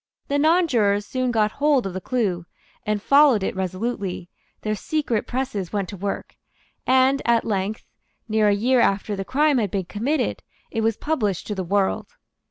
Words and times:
The 0.29 0.39
nonjurors 0.39 1.05
soon 1.05 1.29
got 1.29 1.51
hold 1.51 1.85
of 1.85 1.93
the 1.93 2.01
clue, 2.01 2.47
and 2.87 2.99
followed 2.99 3.43
it 3.43 3.55
resolutely; 3.55 4.29
their 4.61 4.73
secret 4.73 5.27
presses 5.27 5.71
went 5.71 5.89
to 5.89 5.95
work; 5.95 6.37
and 6.87 7.21
at 7.23 7.45
length, 7.45 7.85
near 8.27 8.47
a 8.47 8.51
year 8.55 8.79
after 8.79 9.15
the 9.15 9.23
crime 9.23 9.59
had 9.59 9.69
been 9.69 9.85
committed, 9.85 10.41
it 10.71 10.81
was 10.81 10.97
published 10.97 11.45
to 11.45 11.53
the 11.53 11.63
world. 11.63 12.07